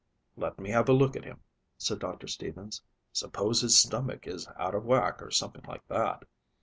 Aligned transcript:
"Let 0.35 0.57
me 0.57 0.71
have 0.71 0.89
a 0.89 0.93
look 0.93 1.15
at 1.15 1.25
him," 1.25 1.41
said 1.77 1.99
Doctor 1.99 2.25
Stevens. 2.25 2.81
"Suppose 3.13 3.61
his 3.61 3.77
stomach 3.79 4.25
is 4.25 4.47
out 4.57 4.73
of 4.73 4.83
whack 4.83 5.21
or 5.21 5.29
something 5.29 5.63
like 5.67 5.87
that." 5.89 6.23